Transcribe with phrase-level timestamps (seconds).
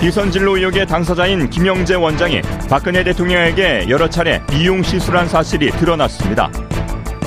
[0.00, 6.50] 비선진로 의혹의 당사자인 김영재 원장이 박근혜 대통령에게 여러 차례 이용 시술한 사실이 드러났습니다.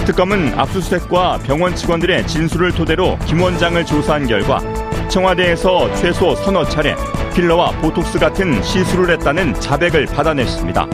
[0.06, 4.60] 특검은 압수수색과 병원 직원들의 진술을 토대로 김 원장을 조사한 결과
[5.08, 6.96] 청와대에서 최소 서너 차례
[7.36, 10.88] 필러와 보톡스 같은 시술을 했다는 자백을 받아냈습니다.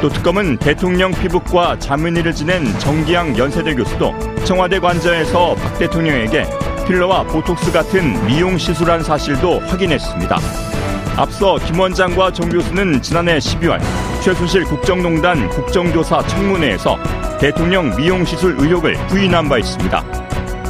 [0.00, 4.12] 또 특검은 대통령 피부과 자문의를 지낸 정기양 연세대 교수도
[4.44, 6.44] 청와대 관저에서 박 대통령에게
[6.88, 10.71] 필러와 보톡스 같은 미용 시술한 사실도 확인했습니다.
[11.16, 13.80] 앞서 김 원장과 정 교수는 지난해 12월
[14.22, 16.98] 최순실 국정농단 국정조사 청문회에서
[17.38, 20.04] 대통령 미용시술 의혹을 부인한 바 있습니다.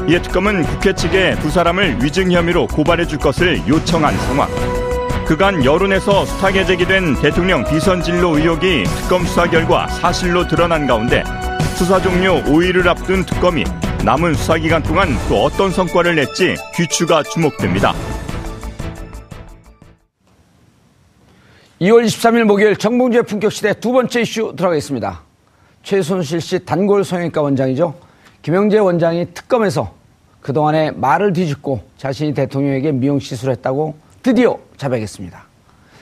[0.08, 4.48] 이에 특검은 국회 측에 두 사람을 위증 혐의로 고발해 줄 것을 요청한 상황.
[5.24, 11.22] 그간 여론에서 숱하게 제기된 대통령 비선진로 의혹이 특검 수사 결과 사실로 드러난 가운데
[11.76, 13.64] 수사 종료 5일을 앞둔 특검이
[14.04, 17.94] 남은 수사 기간 동안 또 어떤 성과를 냈지 귀추가 주목됩니다.
[21.82, 25.20] 2월 23일 목요일 정봉주의 품격시대 두 번째 이슈 들어가겠습니다.
[25.82, 27.92] 최순실 씨 단골 성형외과 원장이죠.
[28.42, 29.92] 김영재 원장이 특검에서
[30.42, 35.42] 그동안에 말을 뒤집고 자신이 대통령에게 미용 시술했다고 드디어 자백했습니다.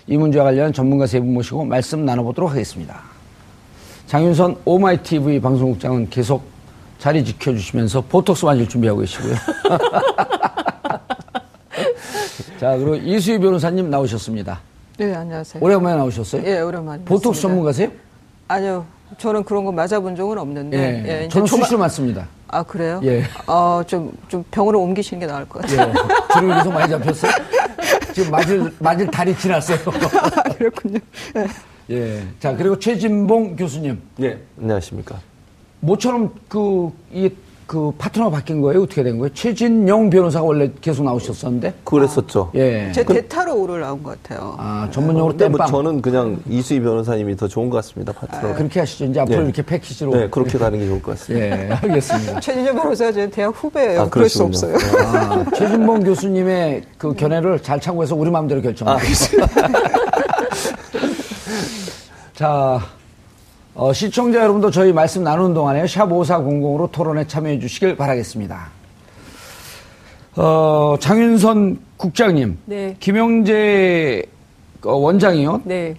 [0.07, 3.01] 이 문제와 관련 전문가 세 분 모시고 말씀 나눠보도록 하겠습니다.
[4.07, 6.43] 장윤선 오마이TV 방송국장은 계속
[6.99, 9.33] 자리 지켜주시면서 보톡스 맞을 준비하고 계시고요.
[12.61, 14.61] 자, 그리고 이수희 변호사님 나오셨습니다.
[15.01, 15.65] 네, 안녕하세요.
[15.65, 16.43] 오랜만에 나오셨어요?
[16.45, 17.03] 예, 오랜만에.
[17.05, 17.89] 보톡스 전문가세요?
[18.49, 18.85] 아니요.
[19.17, 20.77] 저는 그런 거 맞아본 적은 없는데.
[20.79, 21.23] 예.
[21.25, 22.29] 예, 저는 조마- 수시로 맞습니다.
[22.49, 23.01] 아, 그래요?
[23.05, 23.23] 예.
[23.47, 25.89] 어, 좀, 좀 병으로 옮기시는 게 나을 것 같아요.
[25.89, 26.35] 예.
[26.35, 27.33] 주름 계속 많이 잡혔어요?
[28.13, 29.79] 지금 맞을, 맞을 달이 지났어요.
[30.59, 30.99] 그렇군요.
[31.35, 31.47] 예.
[31.97, 32.23] 예.
[32.39, 33.99] 자, 그리고 최진봉 교수님.
[34.19, 35.19] 네, 안녕하십니까.
[35.81, 37.31] 모처럼 그, 이,
[37.71, 38.83] 그 파트너가 바뀐 거예요?
[38.83, 39.33] 어떻게 된 거예요?
[39.33, 41.73] 최진영 변호사가 원래 계속 나오셨었는데?
[41.85, 42.51] 그랬었죠.
[42.57, 42.91] 예.
[42.93, 44.57] 제 대타로 오를 나온 것 같아요.
[44.59, 45.69] 아, 전문용어로 뭐 땜빵.
[45.69, 48.49] 저는 그냥 이수희 변호사님이 더 좋은 것 같습니다, 파트너.
[48.49, 49.05] 아, 그렇게 하시죠.
[49.05, 49.45] 이제 앞으로 예.
[49.45, 50.11] 이렇게 패키지로.
[50.11, 51.47] 네, 그렇게 가는 게 좋을 것 같습니다.
[51.47, 52.41] 예, 알겠습니다.
[52.43, 54.01] 최진영 변호사가 제 대학 후배예요.
[54.01, 54.43] 아, 그럴 수.
[54.43, 54.75] 없어요.
[55.05, 59.09] 아, 최진봉 교수님의 그 견해를 잘 참고해서 우리 마음대로 결정합니다.
[62.35, 62.81] 자,
[63.75, 68.69] 어, 시청자 여러분도 저희 말씀 나누는 동안에 샵5400으로 토론에 참여해 주시길 바라겠습니다.
[70.37, 72.59] 어, 장윤선 국장님.
[72.67, 72.97] 네.
[72.99, 74.25] 김영재
[74.85, 75.63] 어, 원장이요.
[75.65, 75.95] 네.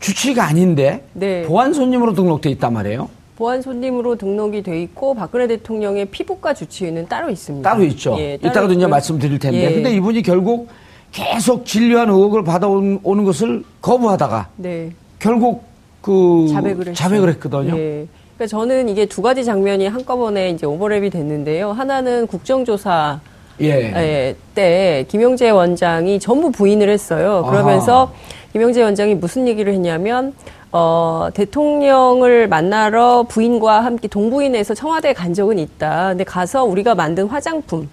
[0.00, 1.42] 주치가 아닌데 네.
[1.42, 3.10] 보안 손님으로 등록돼 있단 말이에요.
[3.36, 7.68] 보안 손님으로 등록이 돼 있고 박근혜 대통령의 피부과 주치의는 따로 있습니다.
[7.68, 8.16] 따로 있죠.
[8.18, 8.88] 예, 따로 이따가도 이제 있고요.
[8.88, 9.64] 말씀드릴 텐데.
[9.64, 9.74] 예.
[9.74, 10.68] 근데 이분이 결국
[11.12, 14.90] 계속 진료한 의혹을 받아오는 것을 거부하다가 네.
[15.18, 15.67] 결국
[16.00, 16.94] 그 자백을.
[16.94, 17.76] 자백을 했거든요.
[17.76, 18.06] 예.
[18.36, 21.72] 그러니까 저는 이게 두 가지 장면이 한꺼번에 이제 오버랩이 됐는데요.
[21.72, 23.20] 하나는 국정조사
[23.60, 23.66] 예.
[23.66, 27.44] 예, 때 김영재 원장이 전부 부인을 했어요.
[27.48, 28.12] 그러면서
[28.52, 30.32] 김영재 원장이 무슨 얘기를 했냐면
[30.70, 36.10] 어, 대통령을 만나러 부인과 함께 동부인에서 청와대에 간 적은 있다.
[36.10, 37.88] 근데 가서 우리가 만든 화장품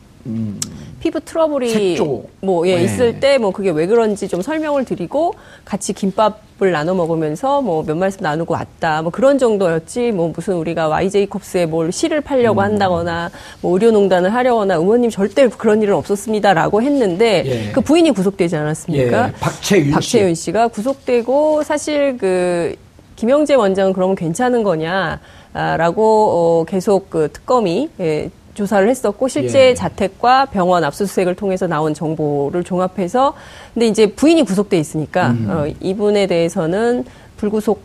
[1.06, 1.98] 피부 트러블이.
[2.42, 2.84] 뭐 예, 네.
[2.84, 5.36] 있을 때 뭐 그게 왜 그런지 좀 설명을 드리고
[5.66, 9.04] 같이 김밥을 나눠 먹으면서 뭐 몇 말씀 나누고 왔다.
[9.04, 10.12] 뭐 그런 정도였지.
[10.14, 12.66] 뭐 무슨 우리가 YJ컵스에 뭘 시를 팔려고 음.
[12.66, 13.30] 한다거나
[13.62, 17.72] 뭐 의료농단을 하려거나 의원님 절대 그런 일은 없었습니다라고 했는데 예.
[17.72, 19.28] 그 부인이 구속되지 않았습니까?
[19.28, 19.92] 예, 박채윤 씨.
[19.92, 22.76] 박채윤 씨가 구속되고 사실 그
[23.16, 26.02] 김영재 원장은 그러면 괜찮은 거냐라고
[26.32, 29.74] 어, 계속 그 특검이 예, 조사를 했었고 실제 예.
[29.76, 33.34] 자택과 병원 압수수색을 통해서 나온 정보를 종합해서
[33.74, 35.48] 근데 이제 부인이 구속돼 있으니까 음.
[35.50, 37.06] 어, 이분에 대해서는
[37.38, 37.84] 불구속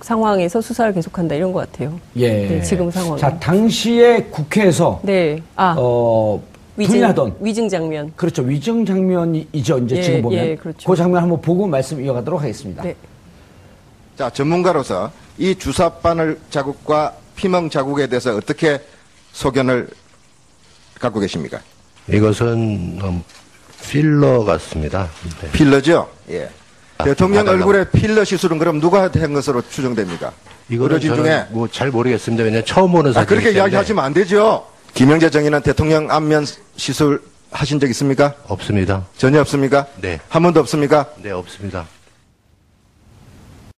[0.00, 1.98] 상황에서 수사를 계속한다 이런 것 같아요.
[2.16, 2.48] 예.
[2.48, 3.16] 네, 지금 상황.
[3.16, 6.42] 자, 당시에 국회에서 네, 아 어
[6.76, 8.12] 위증 부인하던 위증 장면.
[8.16, 8.42] 그렇죠.
[8.42, 9.78] 위증 장면이죠.
[9.78, 10.90] 이제 예, 지금 보면 예, 그렇죠.
[10.90, 12.82] 그 장면 한번 보고 말씀 이어가도록 하겠습니다.
[12.82, 12.96] 네.
[14.16, 18.80] 자, 전문가로서 이 주사바늘 자국과 피멍 자국에 대해서 어떻게
[19.32, 19.88] 소견을
[21.00, 21.60] 갖고 계십니까?
[22.08, 23.22] 이것은 음,
[23.82, 25.08] 필러 같습니다.
[25.40, 25.50] 네.
[25.52, 26.08] 필러죠?
[26.30, 26.48] 예.
[26.98, 30.32] 아, 대통령 좀 얼굴에 필러 시술은 그럼 누가 한 것으로 추정됩니까?
[30.68, 32.44] 이거는 중에 뭐 잘 모르겠습니다.
[32.44, 34.66] 왜냐면 처음 보는 아, 사진이기 그렇게 이야기하시면 안 되죠.
[34.94, 36.46] 김영재 정의는 대통령 안면
[36.76, 38.34] 시술 하신 적 있습니까?
[38.46, 39.06] 없습니다.
[39.16, 39.86] 전혀 없습니까?
[39.96, 40.20] 네.
[40.28, 41.06] 한 번도 없습니까?
[41.16, 41.86] 네, 없습니다.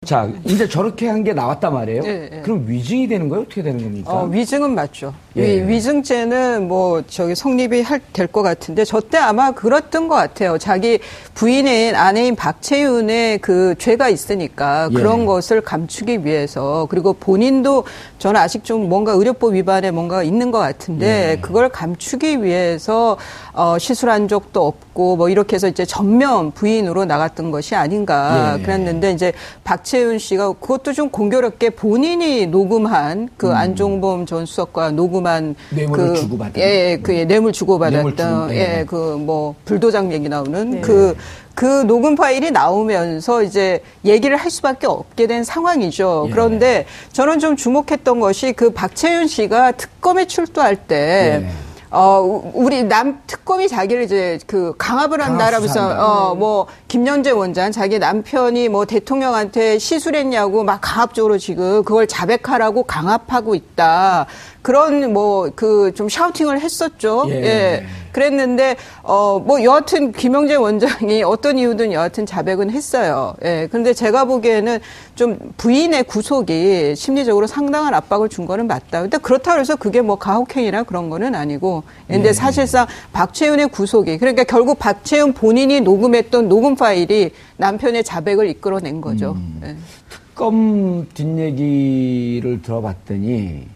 [0.04, 2.02] 자, 이제 저렇게 한 게 나왔단 말이에요.
[2.06, 2.42] 예, 예.
[2.42, 3.44] 그럼 위증이 되는 거예요?
[3.44, 4.12] 어떻게 되는 겁니까?
[4.12, 5.14] 어, 위증은 맞죠.
[5.38, 5.66] 예.
[5.68, 10.58] 위, 증죄는 뭐 저기 성립이 될 것 같은데 저 때 아마 그랬던 것 같아요.
[10.58, 11.00] 자기
[11.34, 14.96] 부인인 아내인 박채윤의 그 죄가 있으니까 예.
[14.96, 17.86] 그런 것을 감추기 위해서 그리고 본인도
[18.20, 21.42] 저는 아직 좀 뭔가 의료법 위반에 뭔가 있는 것 같은데 예.
[21.42, 23.18] 그걸 감추기 위해서
[23.54, 28.62] 어, 시술한 적도 없고 뭐 이렇게 해서 이제 전면 부인으로 나갔던 것이 아닌가 예.
[28.64, 29.32] 그랬는데 이제
[29.64, 35.56] 박채 윤 씨가 그것도 좀 공교롭게 본인이 녹음한 그 안종범 전 수석과 녹음한 음.
[35.76, 36.62] 뇌물을 그 주고받은.
[36.62, 38.80] 예, 예, 그 예, 뇌물 뇌물 주고받았던 주고, 예.
[38.80, 45.28] 예, 그 뭐 불도장 얘기 나오는 그그 녹음 파일이 나오면서 이제 얘기를 할 수밖에 없게
[45.28, 46.26] 된 상황이죠.
[46.28, 46.32] 예.
[46.32, 51.50] 그런데 저는 좀 주목했던 것이 그 박채윤 씨가 특검에 출두할 때 예.
[51.96, 56.06] 어, 우- 우리 남 특검이 자기를 이제 그 강압을 한다라면서 강압수사한다.
[56.32, 63.54] 어, 뭐 김연재 원장 자기 남편이 뭐 대통령한테 시술했냐고 막 강압적으로 지금 그걸 자백하라고 강압하고
[63.54, 64.26] 있다.
[64.64, 67.26] 그런 뭐 그 좀 샤우팅을 했었죠.
[67.30, 67.34] 예.
[67.34, 67.86] 예.
[68.14, 73.36] 그랬는데 어 뭐 여하튼 김영재 원장이 어떤 이유든 여하튼 자백은 했어요.
[73.44, 73.68] 예.
[73.70, 74.80] 그런데 제가 보기에는
[75.16, 79.02] 좀 부인의 구속이 심리적으로 상당한 압박을 준 거는 맞다.
[79.02, 81.84] 근데 그렇다고 해서 그게 뭐 가혹행위나 그런 거는 아니고.
[82.08, 89.36] 근데 사실상 박채윤의 구속이 그러니까 결국 박채윤 본인이 녹음했던 녹음 파일이 남편의 자백을 이끌어낸 거죠.
[89.64, 89.76] 예.
[90.10, 93.68] 특검 뒷얘기를 들어봤더니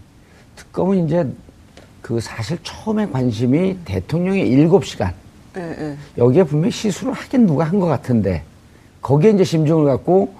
[0.77, 1.25] 특검은 이제
[2.03, 5.12] 그 사실 처음에 관심이 대통령의 일곱 시간
[5.57, 5.97] 예, 예.
[6.19, 8.44] 여기에 분명히 시술을 하긴 누가 한 것 같은데
[9.01, 10.31] 거기에 이제 심증을 갖고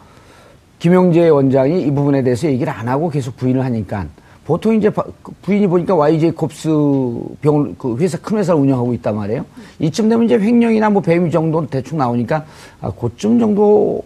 [0.78, 4.06] 김용재 원장이 이 부분에 대해서 얘기를 안 하고 계속 부인을 하니까
[4.46, 6.70] 보통 이제 바- 그 부인이 보니까 YJ 콥스
[7.42, 9.44] 병원 그 회사 큰 회사를 운영하고 있단 말이에요.
[9.80, 12.46] 이쯤 되면 이제 횡령이나 뭐 배임 정도는 대충 나오니까
[12.80, 14.04] 아, 그쯤 정도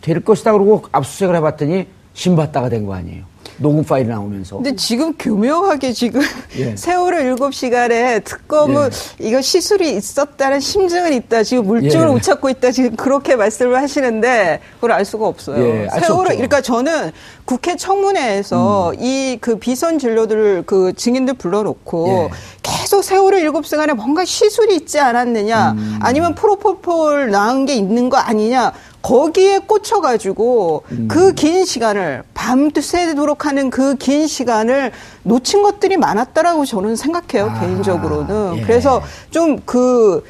[0.00, 3.33] 될 것이다 그러고 압수수색을 해봤더니 신받다가 된 거 아니에요.
[3.58, 4.56] 녹음 파일이 나오면서.
[4.56, 6.20] 근데 지금 교묘하게 지금
[6.58, 6.76] 예.
[6.76, 11.42] 세월호 일곱 시간에 특검은 이거 시술이 있었다는 심증은 있다.
[11.42, 12.10] 지금 물증을 예.
[12.10, 12.70] 못 찾고 있다.
[12.70, 15.64] 지금 그렇게 말씀을 하시는데 그걸 알 수가 없어요.
[15.64, 16.30] 예, 세월호.
[16.30, 17.12] 그러니까 저는
[17.44, 18.96] 국회 청문회에서 음.
[19.00, 22.36] 이그 비선 진료들을 그 증인들 불러놓고 예.
[22.62, 25.98] 계속 세월호 일곱 시간에 뭔가 시술이 있지 않았느냐 음.
[26.02, 28.72] 아니면 프로포폴 나은 게 있는 거 아니냐
[29.04, 31.08] 거기에 꽂혀가지고 음.
[31.08, 34.92] 그긴 시간을 밤새도록 하는 그 긴 시간을
[35.24, 38.62] 놓친 것들이 많았다라고 저는 생각해요 아, 개인적으로는 예.
[38.62, 40.24] 그래서 좀그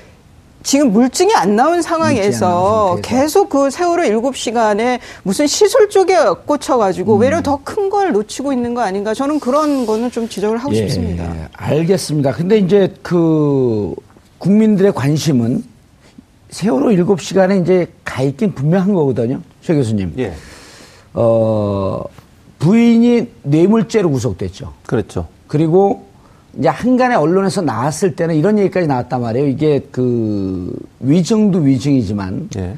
[0.65, 2.99] 지금 물증이 안 나온 상황에서.
[3.03, 6.17] 계속 그 세월호 일곱 시간에 무슨 시술 쪽에
[6.47, 10.73] 꽂혀가지고 외려 더 큰 걸 놓치고 있는 거 아닌가 저는 그런 거는 좀 지적을 하고
[10.75, 11.33] 예, 싶습니다.
[11.53, 12.33] 알겠습니다.
[12.33, 13.95] 근데 이제 그
[14.39, 15.63] 국민들의 관심은
[16.55, 19.41] 세월호 일곱 시간에 이제 가 있긴 분명한 거거든요.
[19.61, 20.13] 최 교수님.
[20.19, 20.33] 예.
[21.13, 22.01] 어,
[22.61, 24.73] 부인이 뇌물죄로 구속됐죠.
[24.87, 25.27] 그렇죠.
[25.49, 26.05] 그리고
[26.57, 29.49] 이제 한간에 언론에서 나왔을 때는 이런 얘기까지 나왔단 말이에요.
[29.49, 32.77] 이게 그 위증도 위증이지만 예.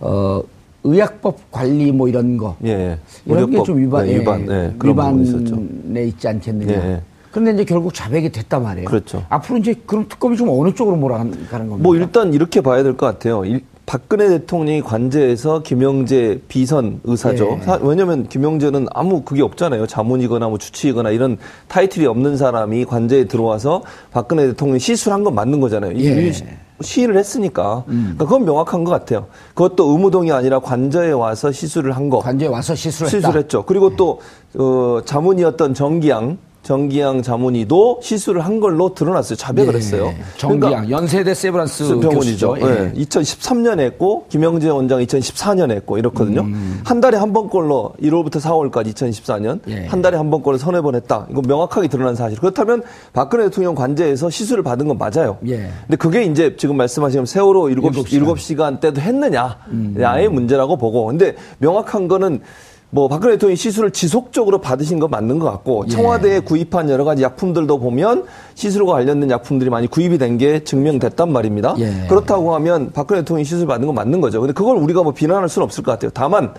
[0.00, 0.40] 어,
[0.82, 2.98] 의약법 관리 뭐 이런 거 예.
[3.26, 5.56] 이런 게 좀 위반, 네, 예, 위반, 예, 그런 부분이 있었죠.
[5.56, 7.02] 위반에 있지 않겠느냐.
[7.30, 8.88] 그런데 이제 결국 자백이 됐단 말이에요.
[8.88, 9.24] 그렇죠.
[9.28, 11.76] 앞으로 이제 그럼 특검이 좀 어느 쪽으로 몰아가는 겁니까?
[11.78, 13.44] 뭐 일단 이렇게 봐야 될 것 같아요.
[13.44, 17.56] 일- 박근혜 대통령이 관제해서 김영재 비선 의사죠.
[17.60, 17.64] 예.
[17.64, 19.86] 사- 왜냐하면 김영재는 아무 그게 없잖아요.
[19.86, 25.60] 자문이거나 뭐 주치이거나 이런 타이틀이 없는 사람이 관제에 들어와서 박근혜 대통령이 시술 한 건 맞는
[25.60, 25.92] 거잖아요.
[25.92, 26.28] 이- 예.
[26.28, 26.44] 이 시-
[26.82, 27.84] 시위를 했으니까.
[27.86, 29.26] 그러니까 그건 명확한 것 같아요.
[29.54, 32.18] 그것도 의무동이 아니라 관저에 와서 시술을 한 거.
[32.18, 33.10] 관제에 와서 시술을.
[33.10, 33.64] 시술했죠.
[33.64, 34.20] 그리고 또
[34.58, 36.36] 어, 자문이었던 정기양
[36.68, 39.36] 정기양 자문이도 시술을 한 걸로 드러났어요.
[39.36, 39.78] 자백을 예.
[39.78, 40.12] 했어요.
[40.36, 42.56] 정기양 그러니까 연세대 세브란스 병원이죠.
[42.58, 42.92] 예.
[42.94, 46.42] 2013년에 했고 김영재 원장 2014년에 했고 이렇거든요.
[46.42, 46.82] 음.
[46.84, 49.86] 한 달에 한 번꼴로 1월부터 4월까지 2014년 예.
[49.86, 51.26] 한 달에 한 번꼴로 서너 번 했다.
[51.30, 52.38] 이거 명확하게 드러난 사실.
[52.38, 52.82] 그렇다면
[53.14, 55.38] 박근혜 대통령 관제에서 시술을 받은 건 맞아요.
[55.46, 55.70] 예.
[55.86, 58.12] 근데 그게 이제 지금 말씀하신 세월호 일곱 일곱 시 시간.
[58.12, 58.22] 음.
[58.22, 59.56] 일곱 시간 때도 했느냐.
[60.04, 61.06] 아예 문제라고 보고.
[61.06, 62.42] 근데 명확한 거는
[62.90, 65.90] 뭐 박근혜 대통령이 시술을 지속적으로 받으신 거 맞는 것 같고 예.
[65.90, 71.74] 청와대에 구입한 여러 가지 약품들도 보면 시술과 관련된 약품들이 많이 구입이 된 게 증명됐단 말입니다.
[71.78, 72.06] 예.
[72.08, 74.40] 그렇다고 하면 박근혜 대통령이 시술 받은 건 맞는 거죠.
[74.40, 76.10] 근데 그걸 우리가 뭐 비난할 수는 없을 것 같아요.
[76.14, 76.54] 다만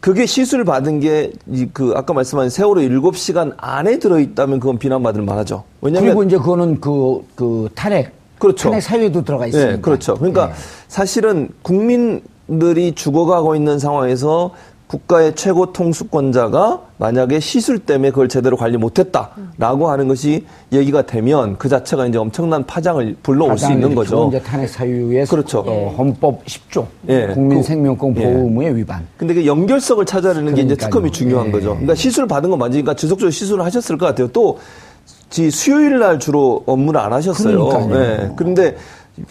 [0.00, 1.32] 그게 시술 받은 게
[1.72, 5.64] 그 아까 말씀하신 세월호 7시간 안에 들어 있다면 그건 비난받을 만하죠.
[5.80, 8.12] 왜냐면 그리고 이제 그거는 그, 그 탄핵.
[8.38, 8.68] 그렇죠.
[8.68, 9.72] 탄핵 사유에도 들어가 있습니다.
[9.76, 10.14] 네, 그렇죠.
[10.16, 10.52] 그러니까 네.
[10.88, 14.50] 사실은 국민 들이 죽어가고 있는 상황에서
[14.86, 21.68] 국가의 최고 통수권자가 만약에 시술 때문에 그걸 제대로 관리 못했다라고 하는 것이 얘기가 되면 그
[21.68, 24.28] 자체가 이제 엄청난 파장을 불러올 수 있는 거죠.
[24.28, 25.64] 이제 탄핵 사유의 그렇죠.
[25.66, 27.28] 어, 헌법 10조 예.
[27.28, 28.22] 국민 그- 생명권 예.
[28.24, 29.06] 보호 의무의 위반.
[29.16, 30.76] 근데 그 연결성을 찾아내는 게 이제.
[30.76, 31.50] 특검이 중요한 예.
[31.50, 31.70] 거죠.
[31.70, 34.28] 그러니까 시술 받은 건 맞으니까 지속적으로 시술을 하셨을 것 같아요.
[34.28, 37.68] 또지 수요일 날 주로 업무를 안 하셨어요.
[37.68, 38.00] 그러니까요.
[38.00, 38.30] 예.
[38.36, 38.76] 그런데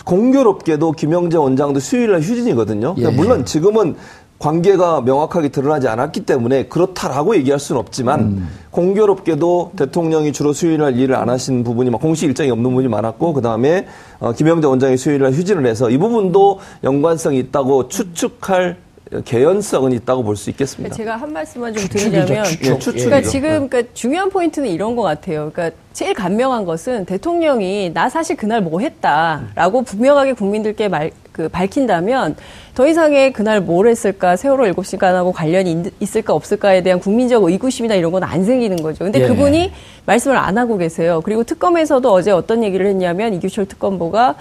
[0.05, 2.95] 공교롭게도 김영재 원장도 수요일 날 휴진이거든요.
[2.95, 3.15] 그러니까 예.
[3.15, 3.95] 물론 지금은
[4.39, 8.49] 관계가 명확하게 드러나지 않았기 때문에 그렇다라고 얘기할 수는 없지만 음.
[8.71, 13.33] 공교롭게도 대통령이 주로 수요일 날 일을 안 하신 부분이 막 공식 일정이 없는 부분이 많았고
[13.33, 13.87] 그다음에
[14.19, 18.77] 어, 김영재 원장이 수요일 날 휴진을 해서 이 부분도 연관성이 있다고 추측할
[19.25, 20.95] 개연성은 있다고 볼 수 있겠습니다.
[20.95, 22.65] 제가 한 말씀만 좀 드리자면 추측.
[22.65, 23.05] 예, 추측이죠.
[23.05, 25.51] 그러니까 지금 그러니까 중요한 포인트는 이런 것 같아요.
[25.53, 32.35] 그러니까 제일 간명한 것은 대통령이 나 사실 그날 뭐 했다라고 분명하게 국민들께 말, 그 밝힌다면
[32.75, 37.95] 더 이상의 그날 뭘 했을까 세월호 일곱 시간하고 관련이 있- 있을까 없을까에 대한 국민적 의구심이나
[37.95, 39.03] 이런 건 안 생기는 거죠.
[39.03, 39.27] 근데 예.
[39.27, 39.71] 그분이
[40.05, 41.19] 말씀을 안 하고 계세요.
[41.25, 44.35] 그리고 특검에서도 어제 어떤 얘기를 했냐면 이규철 특검보가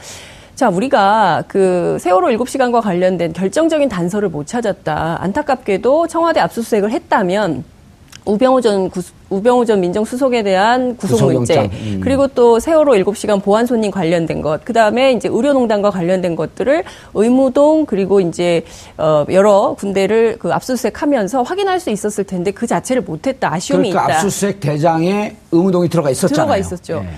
[0.54, 5.16] 자, 우리가 그 세월호 7시간과 관련된 결정적인 단서를 못 찾았다.
[5.20, 7.64] 안타깝게도 청와대 압수수색을 했다면
[8.25, 11.59] 우병우 전 구수- 우병우 전 민정수석에 대한 구속 문제.
[11.73, 12.00] 음.
[12.02, 18.21] 그리고 또 세월호 7시간 보안 손님 관련된 것 그다음에 이제 의료농단과 관련된 것들을 의무동 그리고
[18.21, 18.64] 이제
[18.97, 24.19] 어 여러 군데를 그 압수수색하면서 확인할 수 있었을 텐데 그 자체를 못했다 아쉬움이 그러니까 있다
[24.21, 26.35] 압수수색 대장에 의무동이 들어가 있었잖아요.
[26.35, 27.02] 들어가 있었죠.
[27.05, 27.09] 예.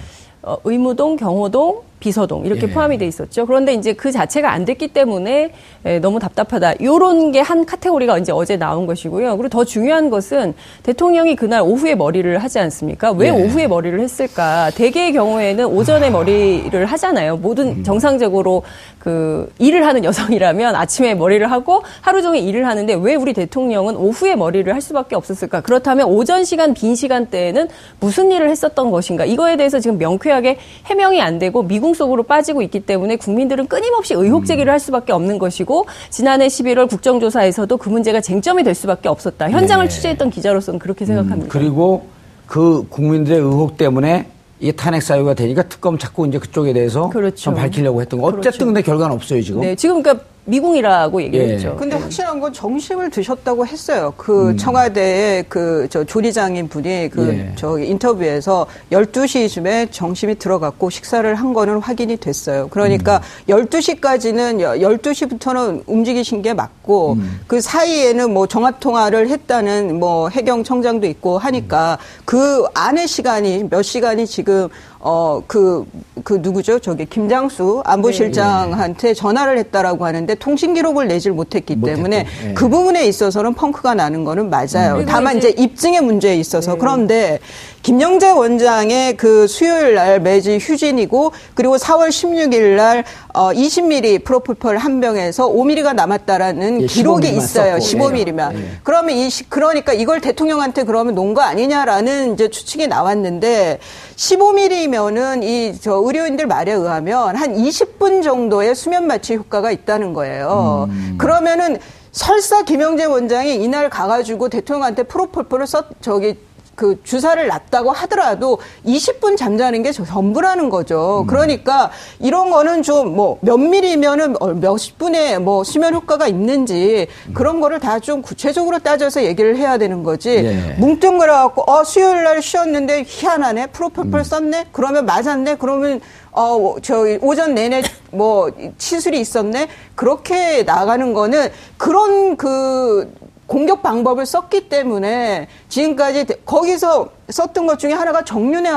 [0.43, 2.71] 어, 의무동, 경호동, 비서동 이렇게 예.
[2.71, 3.47] 포함이 돼 있었죠.
[3.47, 5.53] 그런데 이제 그 자체가 안 됐기 때문에
[5.87, 6.75] 에, 너무 답답하다.
[6.83, 9.37] 요런 게 한 카테고리가 이제 어제 나온 것이고요.
[9.37, 13.13] 그리고 더 중요한 것은 대통령이 그날 오후에 머리를 하지 않습니까?
[13.13, 13.31] 왜 예.
[13.31, 14.71] 오후에 머리를 했을까?
[14.71, 17.37] 대개의 경우에는 오전에 머리를 하잖아요.
[17.37, 17.85] 모든 음.
[17.85, 18.63] 정상적으로
[18.99, 24.35] 그 일을 하는 여성이라면 아침에 머리를 하고 하루 종일 일을 하는데 왜 우리 대통령은 오후에
[24.35, 25.61] 머리를 할 수밖에 없었을까?
[25.61, 27.69] 그렇다면 오전 시간 빈 시간대에는
[28.01, 29.27] 무슨 일을 했었던 것인가?
[29.27, 34.47] 이거에 대해서 지금 명쾌하게 해명이 안 되고 미궁 속으로 빠지고 있기 때문에 국민들은 끊임없이 의혹
[34.47, 39.51] 제기를 할 수밖에 없는 것이고 지난해 11월 국정조사에서도 그 문제가 쟁점이 될 수밖에 없었다.
[39.51, 39.95] 현장을 네.
[39.95, 41.51] 취재했던 기자로서는 그렇게 생각합니다.
[41.51, 42.07] 그리고
[42.47, 44.27] 그 국민들의 의혹 때문에
[44.61, 47.37] 이게 탄핵 사유가 되니까 특검 자꾸 이제 그쪽에 대해서 그렇죠.
[47.37, 48.29] 좀 밝히려고 했던 거.
[48.29, 48.67] 어쨌든 그렇죠.
[48.67, 49.61] 근데 결과는 없어요 지금.
[49.61, 51.55] 네, 지금 그러니까 미궁이라고 얘기를 예.
[51.55, 51.77] 했죠.
[51.79, 54.13] 근데 확실한 건 정식을 드셨다고 했어요.
[54.17, 57.53] 그 청와대의 그 저 조리장인 분이 그 예.
[57.57, 62.69] 저기 인터뷰에서 12시쯤에 정심이 들어갔고 식사를 한 거는 확인이 됐어요.
[62.69, 71.07] 그러니까 12시까지는 12시부터는 움직이신 게 맞고 그 사이에는 뭐 정합 통화를 했다는 뭐 해경 청장도
[71.07, 74.69] 있고 하니까 그 안의 시간이 몇 시간이 지금
[75.07, 75.85] 어 그
[76.23, 76.79] 그 누구죠?
[76.79, 82.55] 저기 김장수 안보실장한테 전화를 했다라고 하는데 통신 기록을 내질 못했기 못했고, 때문에 예.
[82.55, 84.95] 그 부분에 있어서는 펑크가 나는 거는 맞아요.
[84.95, 87.41] 그리고 다만 이제- 이제 입증의 문제에 있어서 그런데
[87.89, 95.03] 김영재 원장의 그 수요일 날 매지 휴진이고 그리고 4월 16일 날 어, 20ml 프로폴폴 한
[95.03, 97.81] 병에서 5ml가 남았다라는 예, 기록이 15mm 만 있어요.
[97.81, 98.05] 썼고.
[98.09, 98.55] 15ml면.
[98.57, 98.65] 예.
[98.85, 103.81] 그러면 이 시- 그러니까 이걸 대통령한테 그러면 논 거 아니냐라는 이제 추측이 나왔는데
[104.17, 110.89] 15ml면은 이 저 의료인들 말에 의하면 한 20분 정도의 수면 마취 효과가 있다는 거예요.
[111.19, 111.79] 그러면은
[112.13, 116.37] 설사 김영재 원장이 이날 가가지고 대통령한테 프로폴폴을 썼 저기
[116.75, 121.25] 그 주사를 놨다고 하더라도 20분 잠자는 게 저- 전부라는 거죠.
[121.29, 121.91] 그러니까
[122.21, 127.81] 이런 거는 좀 뭐 몇 밀이면은 어, 몇십 분의 뭐 수면 효과가 있는지 그런 거를
[127.81, 130.31] 다 좀 구체적으로 따져서 얘기를 해야 되는 거지.
[130.31, 130.75] 예.
[130.79, 133.69] 뭉뚱그려 갖고 어 수요일 날 쉬었는데 희한하네.
[133.69, 134.67] 프로폴폴 썼네?
[134.73, 135.57] 그러면 맞았네?
[135.59, 136.01] 그러면
[136.33, 139.69] 어 저기 오전 내내 뭐 치술이 있었네?
[139.95, 143.11] 그렇게 나가는 거는 그런 그
[143.47, 148.71] 공격 방법을 썼기 때문에 지금까지 대- 거기서 썼던 것 중에 하나가 정윤회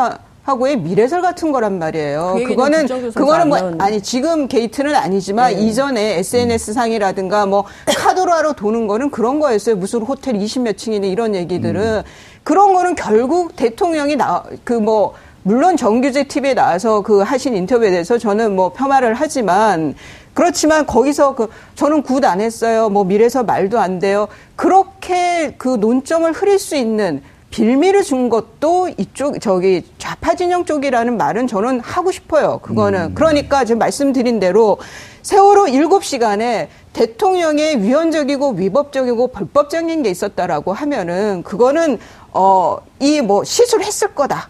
[0.43, 2.35] 하고의 밀회설 같은 거란 말이에요.
[2.37, 3.57] 그 그거는 그거는 안 뭐.
[3.79, 5.59] 아니 지금 게이트는 아니지만 네.
[5.61, 9.75] 이전에 SNS 상이라든가 뭐 카더라로 도는 거는 그런 거였어요.
[9.75, 12.03] 무슨 호텔 20몇 층이니 이런 얘기들은
[12.43, 18.55] 그런 거는 결국 대통령이 나 그뭐 물론 정규재 TV에 나와서 그 하신 인터뷰에 대해서 저는
[18.55, 19.95] 뭐 폄하를 하지만
[20.41, 22.89] 그렇지만 거기서 그 저는 굿 안 했어요.
[22.89, 24.27] 뭐 밀회설 말도 안 돼요.
[24.55, 31.47] 그렇게 그 논점을 흐릴 수 있는 빌미를 준 것도 이쪽 저기 좌파 진영 쪽이라는 말은
[31.47, 32.59] 저는 하고 싶어요.
[32.61, 34.77] 그거는 그러니까 지금 말씀드린 대로
[35.23, 41.97] 세월호 7시간에 대통령의 위헌적이고 위법적이고 불법적인 게 있었다라고 하면은 그거는
[42.33, 44.49] 어 이 뭐 시술했을 거다.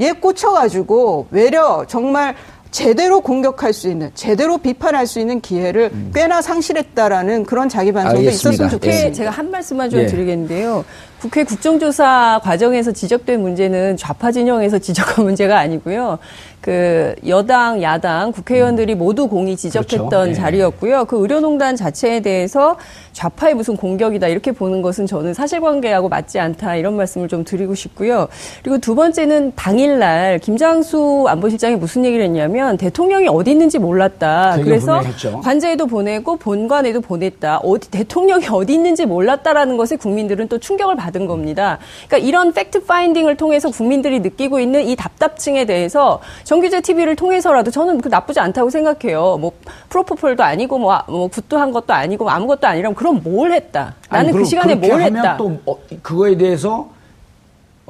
[0.00, 2.36] 얘 꽂혀가지고 외려 정말
[2.78, 8.50] 제대로 공격할 수 있는, 제대로 비판할 수 있는 기회를 꽤나 상실했다라는 그런 자기 반성도 알겠습니다.
[8.50, 8.70] 있었으면 예.
[8.70, 9.08] 좋겠습니다.
[9.08, 10.06] 국회 제가 한 말씀만 좀 예.
[10.06, 10.84] 드리겠는데요.
[11.20, 16.20] 국회 국정조사 과정에서 지적된 문제는 좌파 진영에서 지적한 문제가 아니고요.
[16.60, 20.30] 그 여당, 야당 국회의원들이 모두 공이 지적했던 그렇죠.
[20.30, 20.34] 예.
[20.34, 21.04] 자리였고요.
[21.04, 22.76] 그 의료농단 자체에 대해서
[23.12, 28.28] 좌파의 무슨 공격이다 이렇게 보는 것은 저는 사실관계하고 맞지 않다 이런 말씀을 좀 드리고 싶고요.
[28.62, 34.54] 그리고 두 번째는 당일날 김장수 안보실장이 무슨 얘기를 했냐면 대통령이 어디 있는지 몰랐다.
[34.56, 35.40] 그 그래서 분명히 했죠.
[35.40, 37.58] 관제에도 보내고 본관에도 보냈다.
[37.58, 41.78] 어디 대통령이 어디 있는지 몰랐다라는 것에 국민들은 또 충격을 받은 겁니다.
[42.06, 48.00] 그러니까 이런 fact finding을 통해서 국민들이 느끼고 있는 이 답답증에 대해서 정규재 TV를 통해서라도 저는
[48.00, 49.36] 그 나쁘지 않다고 생각해요.
[49.36, 49.52] 뭐
[49.90, 53.96] 프로포폴도 아니고 뭐, 아- 뭐 굿도 한 것도 아니고 아무것도 아니라면 그럼 뭘 했다.
[54.08, 55.36] 나는 아니, 그 시간에 뭘 했다.
[55.36, 56.88] 또 어, 그거에 대해서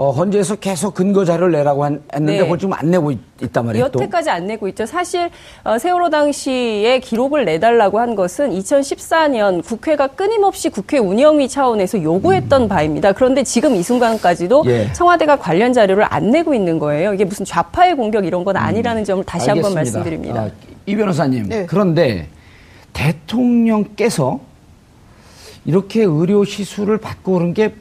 [0.01, 2.39] 어, 헌재에서 계속 근거 자료를 내라고 한- 했는데 네.
[2.45, 3.19] 그걸 지금 안 내고 있,
[3.53, 3.89] 단 말이에요.
[3.89, 3.99] 또.
[3.99, 4.87] 여태까지 안 내고 있죠.
[4.87, 5.29] 사실
[5.65, 13.11] 어, 세월호 당시에 기록을 내달라고 한 것은 2014년 국회가 끊임없이 국회 운영위 차원에서 요구했던 바입니다.
[13.11, 14.69] 그런데 지금 이 순간까지도 음.
[14.71, 14.93] 예.
[14.93, 17.13] 청와대가 관련 자료를 안 내고 있는 거예요.
[17.13, 19.75] 이게 무슨 좌파의 공격 이런 건 아니라는 점을 다시 한번 음.
[19.75, 20.43] 말씀드립니다.
[20.43, 20.51] 아,
[20.87, 21.49] 이 변호사님.
[21.49, 21.67] 네.
[21.67, 22.29] 그런데
[22.93, 24.39] 대통령께서
[25.65, 27.75] 이렇게 의료 시술을 받고 그런 게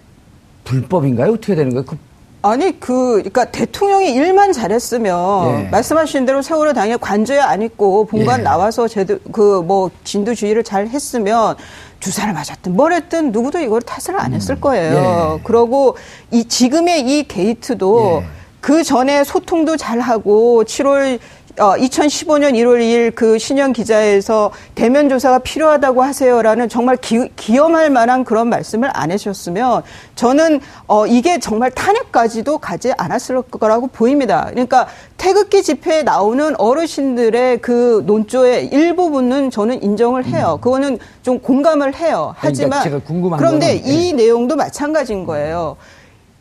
[0.63, 1.33] 불법인가요?
[1.33, 1.85] 어떻게 되는 거예요?
[1.85, 2.06] 그
[2.49, 5.69] 아니 그 그러니까 대통령이 일만 잘했으면 예.
[5.69, 8.43] 말씀하신 대로 세월호 당일 관저에 안 있고 본관 예.
[8.43, 11.55] 나와서 제대로 그뭐 진두 주의를 잘 했으면
[11.99, 15.39] 주사를 맞았든 뭘 했든 누구도 이걸 탓을 안 했을 거예요.
[15.39, 15.43] 예.
[15.43, 15.97] 그러고
[16.31, 18.37] 이 지금의 이 게이트도 예.
[18.61, 21.19] 그 전에 소통도 잘 하고 7월
[21.59, 28.23] 어, 2015년 1월 2일 그 신현 기자에서 대면 조사가 필요하다고 하세요라는 정말 기, 기염할 만한
[28.23, 29.81] 그런 말씀을 안 해주셨으면
[30.15, 34.47] 저는 어, 이게 정말 탄핵까지도 가지 않았을 거라고 보입니다.
[34.51, 34.87] 그러니까
[35.17, 40.59] 태극기 집회에 나오는 어르신들의 그 논조의 일부분은 저는 인정을 해요.
[40.61, 42.35] 그거는 좀 공감을 해요.
[42.37, 42.39] 음.
[42.39, 43.91] 그러니까 하지만 그런데 거는, 예.
[43.91, 45.75] 이 내용도 마찬가지인 거예요.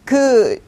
[0.04, 0.58] 그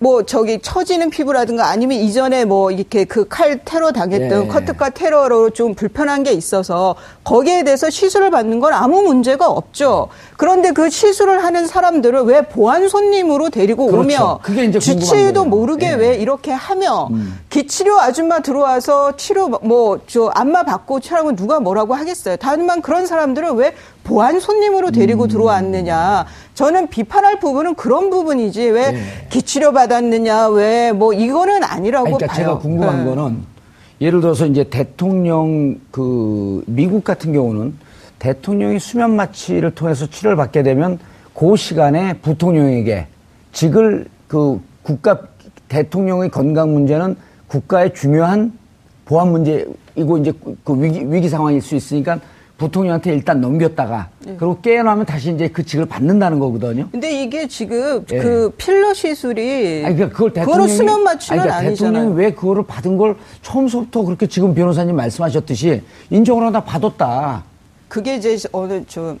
[0.00, 4.48] 뭐 저기 처지는 피부라든가 아니면 이전에 뭐 이렇게 그 칼 테러 당했던 예.
[4.48, 6.94] 커트카 테러로 좀 불편한 게 있어서
[7.24, 10.08] 거기에 대해서 시술을 받는 건 아무 문제가 없죠.
[10.36, 14.00] 그런데 그 시술을 하는 사람들을 왜 보안 손님으로 데리고 그렇죠.
[14.00, 14.40] 오며
[14.78, 15.44] 주치의도.
[15.46, 15.94] 모르게 예.
[15.94, 17.38] 왜 이렇게 하며 음.
[17.50, 22.36] 기치료 아줌마 들어와서 치료 뭐 저 안마 받고 치라고 누가 뭐라고 하겠어요.
[22.36, 25.28] 다만 그런 사람들은 왜 보안 손님으로 데리고 음.
[25.28, 26.24] 들어왔느냐.
[26.58, 29.28] 저는 비판할 부분은 그런 부분이지 왜 예.
[29.30, 32.36] 기치료 받았느냐 왜 뭐 이거는 아니라고 아니, 그러니까 봐요.
[32.36, 33.04] 제가 궁금한 네.
[33.04, 33.38] 거는
[34.00, 37.74] 예를 들어서 이제 대통령 그 미국 같은 경우는
[38.18, 40.98] 대통령이 수면 마취를 통해서 치료를 받게 되면
[41.32, 43.06] 그 시간에 부통령에게
[43.52, 45.20] 직을 그 국가
[45.68, 47.14] 대통령의 건강 문제는
[47.46, 48.52] 국가의 중요한
[49.04, 50.32] 보안 문제이고 이제
[50.64, 52.18] 그 위기, 위기 상황일 수 있으니까
[52.58, 54.34] 부통령한테 일단 넘겼다가 네.
[54.36, 56.88] 그리고 깨어나면 다시 이제 그 직을 받는다는 거거든요.
[56.90, 58.18] 근데 이게 지금 예.
[58.18, 61.70] 그 필러 시술이 아니, 그러니까 그걸 대통령이 수면 마취는 아니, 그러니까.
[61.70, 67.44] 대통령이 왜 그거를 받은 걸 처음부터 그렇게 지금 변호사님 말씀하셨듯이 인정을 하다 받았다.
[67.86, 69.16] 그게 이제 어느 저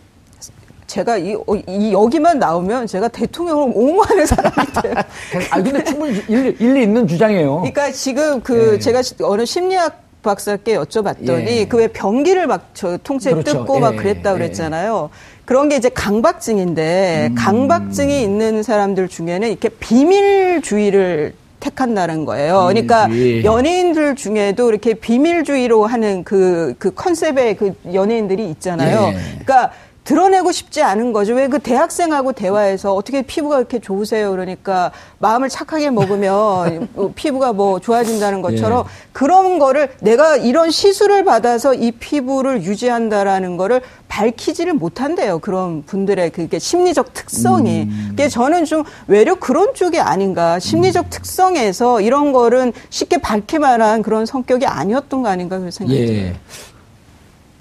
[0.88, 4.94] 제가 이, 어, 이 여기만 나오면 제가 대통령을 옹호하는 사람이 돼요.
[5.52, 7.56] 아 근데 충분히 일리, 일리 있는 주장이에요.
[7.58, 8.78] 그러니까 지금 그 예.
[8.80, 11.64] 제가 어느 심리학 박사께 여쭤봤더니 예.
[11.66, 13.58] 그왜 변기를 막 저 통째로 그렇죠.
[13.58, 14.34] 뜯고 막 예, 그랬다 예.
[14.34, 15.10] 그랬잖아요.
[15.44, 15.94] 그런 게 이제 음.
[15.94, 22.66] 강박증인데 강박증이 있는 사람들 중에는 이렇게 비밀주의를 택한다는 거예요.
[22.68, 23.08] 그러니까.
[23.42, 29.08] 연예인들 중에도 이렇게 비밀주의로 하는 그, 그 컨셉의 그 연예인들이 있잖아요.
[29.08, 29.18] 예.
[29.44, 29.72] 그러니까
[30.08, 31.34] 드러내고 싶지 않은 거죠.
[31.34, 34.30] 왜 그 대학생하고 대화해서 어떻게 피부가 이렇게 좋으세요?
[34.30, 39.08] 그러니까 마음을 착하게 먹으면 뭐 피부가 뭐 좋아진다는 것처럼 예.
[39.12, 45.38] 그런 거를 내가 이런 시술을 받아서 이 피부를 유지한다라는 거를 밝히지를 못한대요.
[45.38, 47.82] 그런 분들의 그게 심리적 특성이.
[47.82, 48.06] 음.
[48.10, 50.58] 그게 저는 좀 외려 그런 쪽이 아닌가.
[50.58, 51.10] 심리적 음.
[51.10, 56.32] 특성에서 이런 거는 쉽게 밝힐 만한 그런 성격이 아니었던 거 아닌가 그런 생각이 들어요.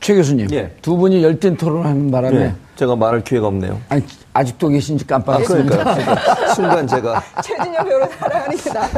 [0.08, 0.14] 예.
[0.14, 0.72] 최 교수님, 예.
[0.82, 2.56] 두 분이 열띤 토론하는 바람에 네.
[2.78, 3.78] 제가 말할 기회가 없네요.
[3.90, 5.78] 아니, 아직도 계신지 아, 깜빡했습니다.
[5.78, 8.90] 그러니까 순간 제가 최진영 변호사랑 하는 게 나아요.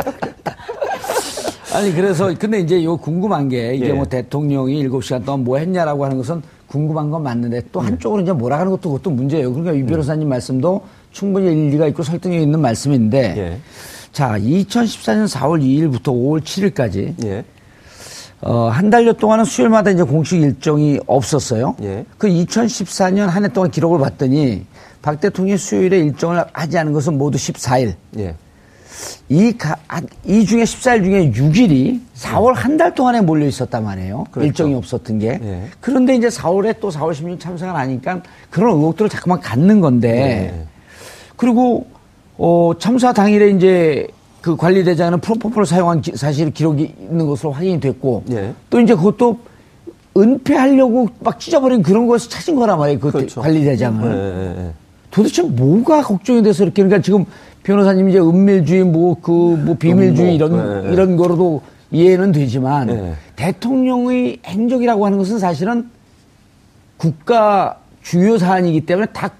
[1.74, 3.94] 아니 그래서 근데 이제 요 궁금한 게 이게 예.
[3.94, 8.32] 뭐 대통령이 일곱 시간 동안 뭐 했냐라고 하는 것은 궁금한 건 맞는데 또 한쪽으로 이제
[8.32, 9.52] 몰아가는 것도 그것도 문제예요.
[9.52, 13.58] 그러니까 이 변호사님 말씀도 충분히 일리가 있고 설득력 있는 말씀인데 예.
[14.12, 17.44] 자 2014년 4월 2일부터 5월 7일까지 예.
[18.42, 21.76] 어, 한 달여 동안은 수요일마다 이제 공식 일정이 없었어요.
[21.84, 22.06] 예.
[22.18, 24.66] 그 2014년 한 해 동안 기록을 봤더니
[25.02, 27.94] 박 대통령이 수요일에 일정을 하지 않은 것은 모두 14일.
[28.18, 28.36] 예.
[29.30, 34.26] 이, 가, 한- 이 중에 14일 중에 6일이 4월 한 달 동안에 몰려 있었단 말이에요.
[34.32, 34.48] 그렇죠.
[34.48, 35.40] 일정이 없었던 게.
[35.42, 35.64] 예.
[35.82, 40.66] 그런데 이제 4월에 또 4월 16일 참석을 하니까 그런 의혹들을 자꾸만 갖는 건데 예.
[41.36, 41.88] 그리고
[42.38, 44.08] 어, 참사 당일에 이제
[44.42, 48.54] 그 관리대장은 프로포폴을 사용한 기- 사실 기록이 있는 것으로 확인이 됐고 예.
[48.70, 49.40] 또 이제 그것도
[50.18, 53.00] 은폐하려고 막 찢어버린 그런 거에서 찾은 거란 말이에요.
[53.00, 53.42] 그 그렇죠.
[53.42, 54.06] 관리대장을.
[54.12, 54.72] 예, 예, 예.
[55.12, 57.26] 도대체 뭐가 걱정이 돼서 이렇게 그러니까 지금
[57.64, 60.94] 변호사님 이제 은밀주의 뭐 그뭐 비밀주의 이런 네.
[60.94, 63.14] 이런 거로도 이해는 되지만 네.
[63.36, 65.90] 대통령의 행적이라고 하는 것은 사실은
[66.98, 69.32] 국가 주요 사안이기 때문에 다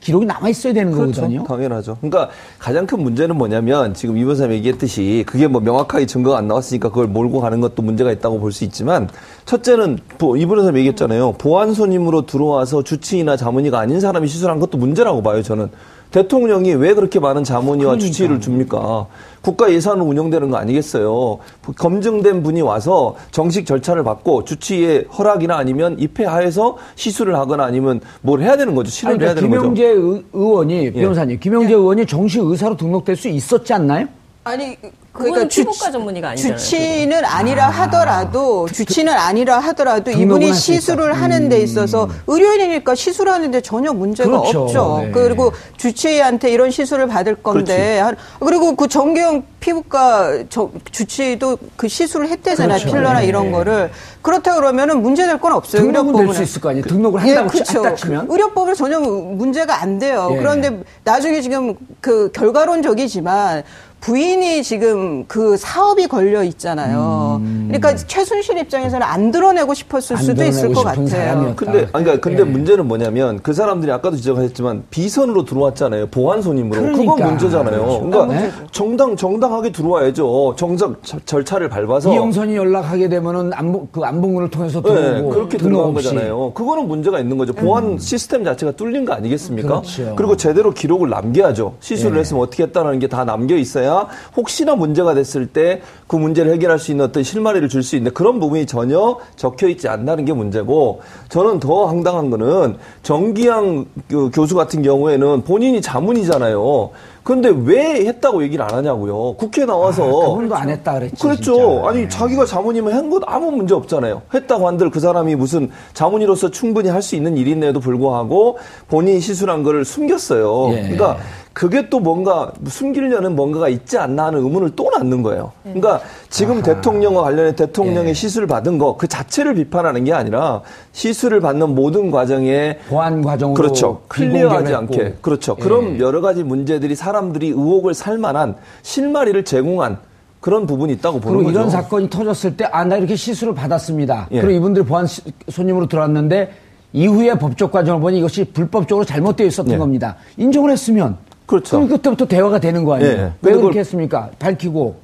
[0.00, 1.22] 기록이 남아 있어야 되는 그렇죠.
[1.22, 1.44] 거거든요.
[1.44, 1.96] 당연하죠.
[2.00, 6.90] 그러니까 가장 큰 문제는 뭐냐면 지금 이 변호사님 얘기했듯이 그게 뭐 명확하게 증거가 안 나왔으니까
[6.90, 9.08] 그걸 몰고 가는 것도 문제가 있다고 볼 수 있지만
[9.46, 11.32] 첫째는 보- 이 변호사님 얘기했잖아요.
[11.38, 15.42] 보안 손님으로 들어와서 주치의나 자문의가 아닌 사람이 시술한 것도 문제라고 봐요.
[15.42, 15.70] 저는
[16.10, 18.06] 대통령이 왜 그렇게 많은 자문의와 그러니까.
[18.06, 19.06] 주치의를 줍니까?
[19.42, 21.38] 국가 예산으로 운영되는 거 아니겠어요?
[21.76, 28.56] 검증된 분이 와서 정식 절차를 받고 주치의의 허락이나 아니면 입회하에서 시술을 하거나 아니면 뭘 해야
[28.56, 28.90] 되는 거죠.
[28.90, 29.74] 치료를 아니, 해야 그러니까 되는 거죠.
[29.74, 34.06] 김영재 의- 의원이 변호사님 김영재 의원이 정식 의사로 등록될 수 있었지 않나요?
[34.44, 34.76] 아니
[35.16, 36.56] 그러니까 주- 피부과 전문의가 아니잖아요.
[36.58, 40.52] 주치는 아니라 하더라도 주치는 아니라 하더라도 이분이.
[40.54, 44.62] 시술을 하는 데 있어서 의료인이니까 시술하는데 전혀 문제가 그렇죠.
[44.64, 44.98] 없죠.
[45.02, 45.10] 네.
[45.12, 52.28] 그리고 주치의한테 이런 시술을 받을 건데 한- 그리고 그 정경 피부과 저- 주치의도 그 시술을
[52.28, 52.78] 했대잖아요.
[52.78, 52.94] 그렇죠.
[52.94, 53.26] 필러나 네.
[53.26, 53.90] 이런 거를
[54.22, 55.82] 그렇다 그러면 문제될 건 없어요.
[55.82, 56.34] 등록은 될 의료법은.
[56.34, 56.84] 수 있을 거 아니에요.
[56.86, 57.94] 등록을 한다고 치- 그렇죠.
[57.96, 58.26] 치면.
[58.30, 60.28] 의료법으로 전혀 문제가 안 돼요.
[60.32, 60.36] 예.
[60.36, 63.62] 그런데 나중에 지금 그 결과론적이지만
[64.00, 67.40] 부인이 지금 그 사업이 걸려 있잖아요.
[67.66, 71.06] 그러니까 최순실 입장에서는 안 드러내고 싶었을 안 수도 있을 것 같아요.
[71.06, 71.54] 사람이었다.
[71.56, 72.44] 근데 아니, 그러니까 근데 예.
[72.44, 76.06] 문제는 뭐냐면 그 사람들이 아까도 지적하셨지만 비선으로 들어왔잖아요.
[76.08, 76.80] 보안 손님으로.
[76.82, 77.26] 그건 그러니까.
[77.28, 77.82] 문제잖아요.
[77.82, 78.00] 그렇죠.
[78.10, 78.50] 그러니까 네.
[78.70, 80.54] 정당 정당하게 들어와야죠.
[80.56, 85.90] 정작 절- 절차를 밟아서 이영선이 연락하게 되면은 안부, 그 안봉문을 통해서 들어오고 네, 그렇게 들어간
[85.90, 86.08] 없이.
[86.08, 86.52] 거잖아요.
[86.52, 87.52] 그거는 문제가 있는 거죠.
[87.54, 89.68] 보안 시스템 자체가 뚫린 거 아니겠습니까?
[89.80, 90.14] 그렇죠.
[90.18, 91.74] 리고 제대로 기록을 남겨야죠.
[91.80, 92.20] 시술을 예.
[92.20, 96.78] 했으면 어떻게 했다는 게 다 남겨 있어야 혹시나 문제 가 됐을 때 그 문제를 해결할
[96.78, 101.02] 수 있는 어떤 실마리를 줄 수 있는 그런 부분이 전혀 적혀 있지 않다는 게 문제고
[101.28, 106.90] 저는 더 황당한 거는 정기양 그 교수 같은 경우에는 본인이 자문이잖아요.
[107.26, 109.34] 그런데 왜 했다고 얘기를 안 하냐고요.
[109.36, 111.20] 국회 에 나와서 아, 그분도 안 했다 그랬지.
[111.20, 111.42] 그렇죠.
[111.56, 111.88] 진짜.
[111.88, 114.22] 아니 자기가 자문이면 한것 아무 문제 없잖아요.
[114.32, 118.58] 했다고 한들 그 사람이 무슨 자문이로서 충분히 할 수 있는 일인데도 불구하고
[118.88, 120.70] 본인이 시술한 거를 숨겼어요.
[120.72, 120.82] 예.
[120.82, 121.18] 그러니까
[121.52, 125.52] 그게 또 뭔가 숨기려는 뭔가가 있지 않나 하는 의문을 또 낳는 거예요.
[125.62, 128.12] 그러니까 지금 대통령과 관련해 대통령의 예.
[128.12, 130.60] 시술을 받은 거 그 자체를 비판하는 게 아니라
[130.92, 134.02] 시술을 받는 모든 과정에 보안 과정으로 그렇죠.
[134.08, 135.14] 클리어하지 않게.
[135.22, 135.56] 그렇죠.
[135.58, 135.62] 예.
[135.62, 139.98] 그런 여러 가지 문제들이 사람 들이 의혹을 살 만한 실마리를 제공한
[140.40, 141.58] 그런 부분이 있다고 보는 그리고 거죠.
[141.58, 144.28] 이런 사건이 터졌을 때, 아, 나 이렇게 시술을 받았습니다.
[144.30, 144.40] 예.
[144.40, 146.52] 그리고 이분들이 보안 시- 손님으로 들어왔는데,
[146.92, 149.78] 이후에 법적 과정을 보니 이것이 불법적으로 잘못되어 있었던 예.
[149.78, 150.16] 겁니다.
[150.36, 151.16] 인정을 했으면.
[151.46, 151.76] 그렇죠.
[151.76, 153.12] 그럼 그때부터 대화가 되는 거 아니에요?
[153.12, 153.32] 예.
[153.42, 154.30] 왜 그렇게 했습니까?
[154.38, 154.96] 밝히고.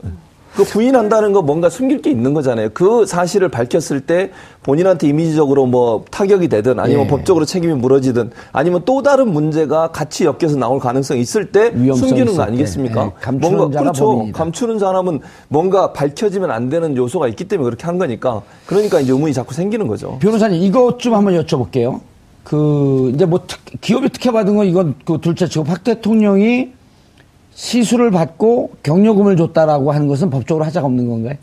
[0.54, 2.70] 그 부인한다는 거 뭔가 숨길 게 있는 거잖아요.
[2.74, 4.30] 그 사실을 밝혔을 때
[4.62, 7.08] 본인한테 이미지적으로 뭐 타격이 되든 아니면 예.
[7.08, 12.36] 법적으로 책임이 물어지든 아니면 또 다른 문제가 같이 엮여서 나올 가능성이 있을 때 숨기는 거
[12.36, 12.42] 때.
[12.42, 13.06] 아니겠습니까?
[13.06, 13.10] 예.
[13.20, 14.06] 감추는 뭔가 그렇죠.
[14.06, 14.38] 범인이다.
[14.38, 19.32] 감추는 사람은 뭔가 밝혀지면 안 되는 요소가 있기 때문에 그렇게 한 거니까 그러니까 이제 의문이
[19.32, 20.18] 자꾸 생기는 거죠.
[20.20, 22.00] 변호사님, 이것 좀 한번 여쭤볼게요.
[22.44, 26.72] 그, 이제 뭐 특, 기업이 특혜 받은 건 이건 그 둘째 치고 박 대통령이
[27.54, 31.36] 시술을 받고 경력금을 줬다라고 하는 것은 법적으로 하자가 없는 건가요?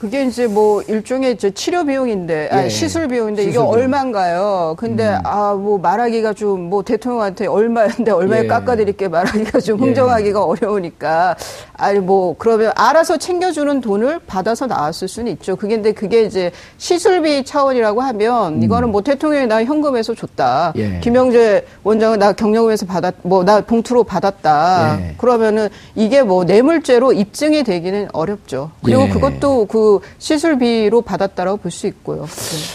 [0.00, 2.68] 그게 이제 뭐 일종의 이제 치료 비용인데, 아, 예.
[2.70, 3.74] 시술 비용인데 이게 시술 비용.
[3.74, 3.78] 음.
[3.80, 4.74] 얼마인가요?
[4.78, 8.46] 근데 아뭐 말하기가 좀 뭐 대통령한테 얼마인데 얼마에 예.
[8.46, 9.84] 깎아드릴게 말하기가 좀 예.
[9.86, 11.36] 흥정하기가 어려우니까
[11.74, 15.56] 아니 뭐 그러면 알아서 챙겨주는 돈을 받아서 나왔을 수는 있죠.
[15.56, 20.72] 그게 근데 그게 이제 시술비 차원이라고 하면 이거는 뭐 대통령이 나 현금에서 줬다.
[20.76, 20.80] 음.
[20.80, 21.00] 예.
[21.00, 24.98] 김영재 원장은 나 경력금에서 받았 뭐 나 봉투로 받았다.
[25.00, 25.14] 예.
[25.18, 28.70] 그러면은 이게 뭐 뇌물죄로 입증이 되기는 어렵죠.
[28.84, 29.08] 그리고 예.
[29.08, 32.22] 그것도 그 시술비로 받았다라고 볼 수 있고요.
[32.26, 32.26] 네.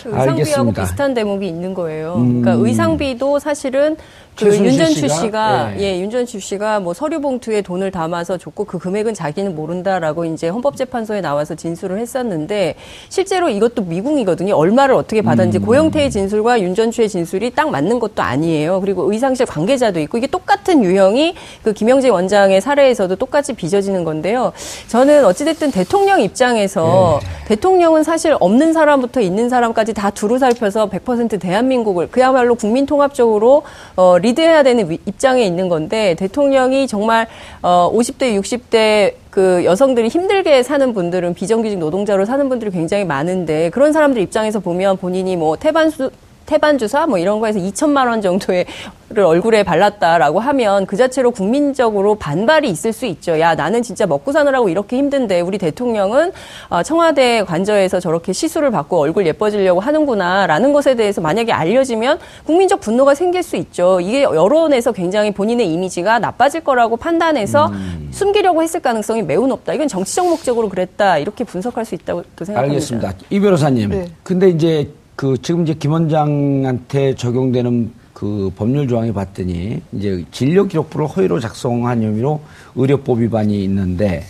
[0.05, 0.81] 의상비하고 알겠습니다.
[0.83, 2.15] 비슷한 대목이 있는 거예요.
[2.17, 2.41] 음.
[2.41, 3.95] 그러니까 의상비도 사실은
[4.37, 5.15] 그 윤전추 씨가?
[5.15, 5.81] 씨가, 예.
[5.81, 5.99] 예.
[6.01, 11.55] 윤전추 씨가 뭐 서류 봉투에 돈을 담아서 줬고 그 금액은 자기는 모른다라고 이제 헌법재판소에 나와서
[11.55, 12.75] 진술을 했었는데
[13.07, 14.53] 실제로 이것도 미궁이거든요.
[14.55, 15.65] 얼마를 어떻게 받았는지 음.
[15.65, 18.81] 고영태의 진술과 윤전추의 진술이 딱 맞는 것도 아니에요.
[18.81, 24.51] 그리고 의상실 관계자도 있고 이게 똑같은 유형이 그 김영재 원장의 사례에서도 똑같이 빚어지는 건데요.
[24.87, 27.47] 저는 어찌됐든 대통령 입장에서 예.
[27.47, 33.63] 대통령은 사실 없는 사람부터 있는 사람까지 다 두루 살펴서 100% 대한민국을 그야말로 국민 통합적으로
[33.95, 37.27] 어, 리드해야 되는 위- 입장에 있는 건데 대통령이 정말
[37.61, 43.91] 어 50대 60대 그 여성들이 힘들게 사는 분들은 비정규직 노동자로 사는 분들이 굉장히 많은데 그런
[43.93, 46.09] 사람들 입장에서 보면 본인이 뭐 태반수
[46.45, 48.65] 태반 주사 뭐 이런 거에서 2천만 원 정도의
[49.07, 53.39] 를 얼굴에 발랐다라고 하면 그 자체로 국민적으로 반발이 있을 수 있죠.
[53.39, 56.31] 야 나는 진짜 먹고 사느라고 이렇게 힘든데 우리 대통령은
[56.69, 63.13] 어, 청와대 관저에서 저렇게 시술을 받고 얼굴 예뻐지려고 하는구나라는 것에 대해서 만약에 알려지면 국민적 분노가
[63.13, 63.99] 생길 수 있죠.
[64.01, 67.71] 이게 여론에서 굉장히 본인의 이미지가 나빠질 거라고 판단해서
[68.09, 69.73] 숨기려고 했을 가능성이 매우 높다.
[69.73, 72.59] 이건 정치적 목적으로 그랬다 이렇게 분석할 수 있다고 생각합니다.
[72.59, 73.13] 알겠습니다.
[73.29, 73.89] 이 변호사님.
[73.91, 74.07] 네.
[74.23, 81.07] 근데 이제 그 지금 이제 김 원장한테 적용되는 그 법률 조항에 봤더니 이제 진료 기록부를
[81.07, 82.41] 허위로 작성한 혐의로
[82.75, 84.23] 의료법 위반이 있는데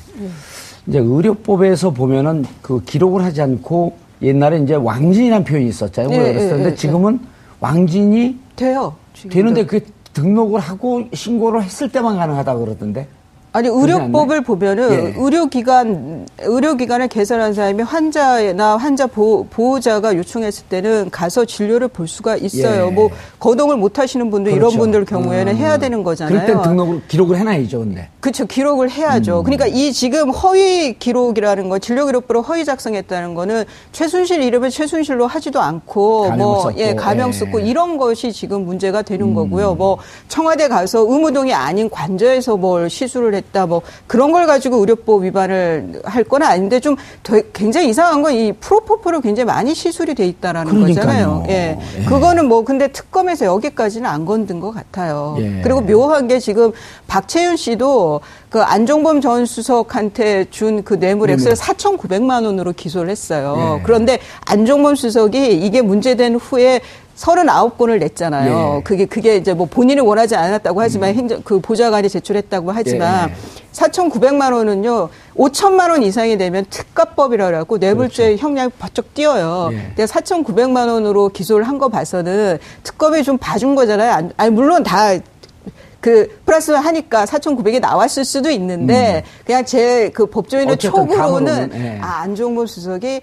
[0.88, 6.13] 이제 의료법에서 보면은 그 기록을 하지 않고 옛날에 이제 왕진이라는 표현이 있었잖아요.
[6.13, 7.19] 예, 그랬었는데 예, 예, 지금은
[7.60, 8.95] 왕진이 돼요.
[9.13, 9.34] 지금도.
[9.34, 9.80] 되는데 그
[10.13, 13.08] 등록을 하고 신고를 했을 때만 가능하다고 그러던데.
[13.56, 14.41] 아니 의료법을?
[14.41, 15.13] 보면은 예.
[15.15, 22.88] 의료기관 의료기관을 개설한 사람이 환자나 환자 보호, 보호자가 요청했을 때는 가서 진료를 볼 수가 있어요.
[22.88, 22.91] 예.
[22.91, 24.68] 뭐 거동을 못 하시는 분들 그렇죠.
[24.68, 26.38] 이런 분들 경우에는 해야 되는 거잖아요.
[26.38, 28.10] 그럴 땐 등록을 기록을 해놔야죠, 근데.
[28.20, 28.46] 그렇죠.
[28.46, 29.39] 기록을 해야죠.
[29.39, 29.44] 음.
[29.46, 33.63] 그러니까 이 지금 허위 기록이라는 거, 진료 기록부를 허위 작성했다는 거는
[33.94, 37.32] 최순실 이름을 최순실로 하지도 않고 뭐 예, 가명 예.
[37.32, 39.34] 쓰고 이런 것이 지금 문제가 되는 음.
[39.34, 39.76] 거고요.
[39.76, 46.01] 뭐 청와대 가서 의무동이 아닌 관저에서 뭘 시술을 했다 뭐 그런 걸 가지고 의료법 위반을
[46.05, 50.71] 할 건 아닌데 좀 되- 굉장히 이상한 건 이 프로포폴을 굉장히 많이 시술이 돼 있다라는
[50.73, 50.95] 그러니까요.
[51.05, 51.45] 거잖아요.
[51.49, 51.77] 예.
[51.99, 52.03] 예.
[52.05, 55.36] 그거는 뭐 근데 특검에서 여기까지는 안 건든 것 같아요.
[55.39, 55.62] 예.
[55.63, 56.71] 그리고 묘한 게 지금
[57.08, 63.77] 박채윤 씨도 그 안종범 전 수석한테 준 그 뇌물 액수를 4,900만 원으로 기소를 했어요.
[63.79, 63.84] 예.
[63.84, 66.81] 그런데 안종범 수석이 이게 문제된 후에
[67.15, 68.78] 39건을 냈잖아요.
[68.80, 68.84] 예.
[68.84, 73.34] 그게 그게 이제 뭐 본인이 원하지 않았다고 하지만 행정 그 보좌관이 제출했다고 하지만 예.
[73.71, 75.10] 4,900만 원은요.
[75.38, 79.69] 5천만 원 이상이 되면 특가법이라 그래갖고 뇌물죄 형량이 바짝 뛰어요.
[79.69, 79.78] 그렇죠.
[79.78, 79.93] 예.
[79.95, 84.12] 내가 4,900만 원으로 기소를 한 거 봐서는 특검이 좀 봐준 거잖아요.
[84.12, 90.78] 안- 아니 물론 다그 플러스 하니까 4,900이 나왔을 수도 있는데 그냥 제 그 법조인의 음.
[90.78, 91.99] 촉으로는 예.
[92.01, 93.21] 아 안종범 수석이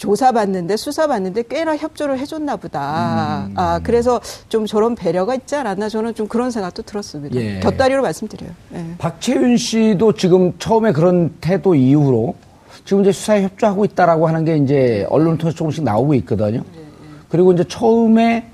[0.00, 3.46] 조사받는데 수사받는데 꽤나 협조를 해줬나 보다.
[3.48, 3.54] 음.
[3.54, 7.38] 아 그래서 좀 저런 배려가 있지 않았나 저는 좀 그런 생각도 들었습니다.
[7.38, 7.60] 예.
[7.60, 8.50] 곁다리로 말씀드려요.
[8.74, 8.84] 예.
[8.96, 12.34] 박채윤 씨도 지금 처음에 그런 태도 이후로
[12.86, 16.62] 지금 이제 수사에 협조하고 있다라고 하는 게 이제 언론 통해서 조금씩 나오고 있거든요.
[17.28, 18.49] 그리고 이제 처음에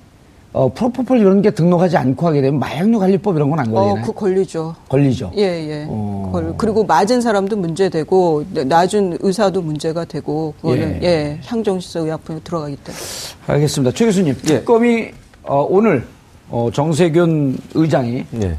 [0.56, 4.04] 어, 프로포폴 이런 게 등록하지 않고 하게 되면 마약류 관리법 이런 건안 어, 걸리나요?
[4.06, 4.74] 그 걸리죠.
[4.88, 5.30] 걸리죠.
[5.36, 5.86] 예, 예.
[5.86, 6.30] 어.
[6.32, 11.06] 걸- 그리고 맞은 사람도 문제되고, 놔준 의사도 문제가 되고, 그거는, 예.
[11.06, 13.04] 예, 향정시설 의약품에 들어가기 때문에.
[13.48, 13.94] 알겠습니다.
[13.94, 14.46] 최 교수님, 예.
[14.60, 15.10] 특검이
[15.42, 16.06] 어, 오늘
[16.48, 18.56] 어, 정세균 의장이 네.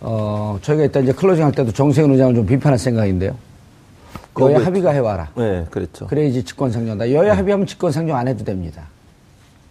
[0.00, 3.36] 어, 저희가 이따 이제 클로징 할 때도 정세균 의장을 좀 비판할 생각인데요.
[4.40, 5.28] 여야 합의가 해와라.
[5.36, 6.08] 네, 그랬죠.
[6.08, 7.12] 그래 야지 직권 상정한다.
[7.12, 8.82] 여야 합의하면 직권 상정 안 해도 됩니다.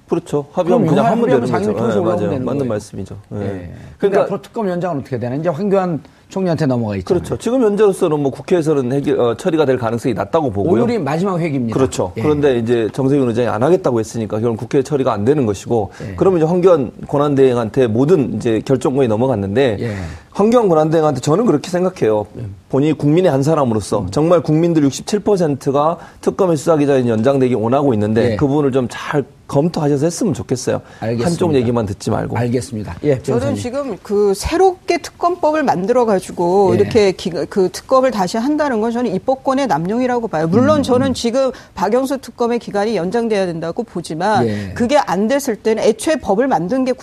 [0.08, 0.46] 그렇죠.
[0.54, 1.78] 합의하면 그냥 하면 합의하면 되는 거죠.
[1.78, 2.20] 통해서 네, 맞아요.
[2.30, 2.70] 되는 맞는 거예요.
[2.70, 3.18] 말씀이죠.
[3.30, 3.40] 네.
[3.40, 3.46] 예.
[3.48, 5.36] 그러니까 그러니까 앞으로 특검 연장은 어떻게 되나?
[5.36, 7.06] 이제 황교안 총리한테 넘어가 있죠.
[7.06, 7.38] 그렇죠.
[7.38, 10.84] 지금 현재로서는 뭐 국회에서는 해결, 어, 처리가 될 가능성이 낮다고 보고요.
[10.84, 11.78] 오늘이 마지막 회기입니다.
[11.78, 12.12] 그렇죠.
[12.18, 12.22] 예.
[12.22, 16.16] 그런데 이제 정세균 의장이 안 하겠다고 했으니까 결국 국회 처리가 안 되는 것이고 예.
[16.16, 19.96] 그러면 이제 황교안 권한대행한테 모든 이제 결정권이 넘어갔는데 예.
[20.32, 22.26] 황교안 권한대행한테 저는 그렇게 생각해요.
[22.70, 24.08] 본인이 국민의 한 사람으로서 음.
[24.12, 28.36] 정말 국민들 67%가 특검의 수사기자인 연장되기 원하고 있는데 예.
[28.36, 30.82] 그 부분을 좀 잘 검토하셔서 했으면 좋겠어요.
[31.00, 31.30] 알겠습니다.
[31.30, 32.38] 한쪽 얘기만 듣지 말고.
[32.38, 32.96] 알겠습니다.
[33.04, 33.56] 예, 저는.
[33.56, 36.80] 지금 그 새롭게 특검법을 만들어 가지고 예.
[36.80, 40.46] 이렇게 기- 그 특검을 다시 한다는 건 저는 입법권의 남용이라고 봐요.
[40.46, 40.50] 음.
[40.52, 44.72] 물론 저는 지금 박영수 특검의 기간이 연장돼야 된다고 보지만 예.
[44.74, 46.94] 그게 안 됐을 때는 애초에 법을 만든 게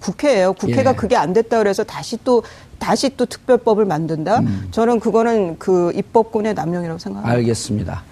[0.00, 0.52] 국회예요.
[0.52, 0.94] 국회가 예.
[0.94, 2.42] 그게 안 됐다 그래서 다시 또
[2.78, 4.40] 다시 또 특별법을 만든다.
[4.40, 4.68] 음.
[4.70, 7.34] 저는 그거는 그 입법권의 남용이라고 생각합니다.
[7.36, 8.04] 알겠습니다.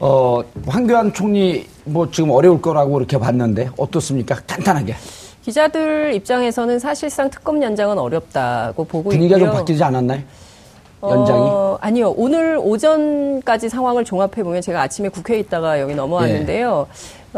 [0.00, 4.36] 어, 황교안 총리 뭐 지금 어려울 거라고 이렇게 봤는데 어떻습니까?
[4.46, 4.94] 간단하게.
[5.42, 9.50] 기자들 입장에서는 사실상 특검 연장은 어렵다고 보고 분위기가 있고요.
[9.50, 10.20] 좀 바뀌지 않았나요?
[11.02, 11.40] 연장이?
[11.40, 12.10] 어, 아니요.
[12.16, 16.86] 오늘 오전까지 상황을 종합해 보면 제가 아침에 국회에 있다가 여기 넘어왔는데요.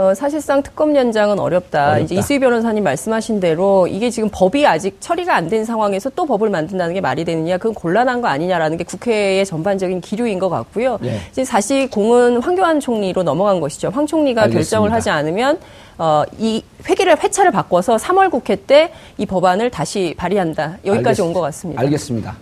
[0.00, 1.88] 어, 사실상 특검 연장은 어렵다.
[1.88, 1.98] 어렵다.
[1.98, 6.48] 이제 이수희 변호사님 말씀하신 대로 이게 지금 법이 아직 처리가 안 된 상황에서 또 법을
[6.48, 7.58] 만든다는 게 말이 되느냐?
[7.58, 10.98] 그건 곤란한 거 아니냐라는 게 국회의 전반적인 기류인 것 같고요.
[11.04, 11.20] 예.
[11.32, 13.90] 이제 사실 공은 황교안 총리로 넘어간 것이죠.
[13.92, 14.58] 황 총리가 알겠습니다.
[14.60, 15.58] 결정을 하지 않으면
[15.98, 20.78] 어, 이 회기를 회차를 바꿔서 3월 국회 때 이 법안을 다시 발의한다.
[20.86, 21.82] 여기까지 온 것 같습니다.
[21.82, 22.36] 알겠습니다.